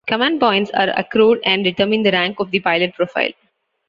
Command 0.07 0.39
points 0.39 0.71
are 0.71 0.89
accrued 0.97 1.39
and 1.45 1.63
determine 1.63 2.01
the 2.01 2.09
rank 2.11 2.39
of 2.39 2.49
the 2.49 2.59
pilot 2.59 2.91
profile. 2.95 3.29